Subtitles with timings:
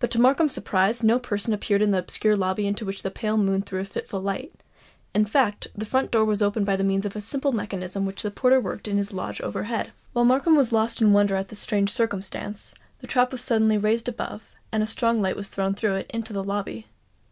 [0.00, 3.36] But to Markham's surprise no person appeared in the obscure lobby into which the pale
[3.38, 4.52] moon threw a fitful light;
[5.14, 8.32] in fact, the front door was opened by means of a simple mechanism which the
[8.32, 9.92] porter worked in his lodge overhead.
[10.14, 14.08] While Markham was lost in wonder at this strange circumstance, the trap was suddenly raised
[14.08, 16.88] above, and a strong light was thrown through it into the lobby.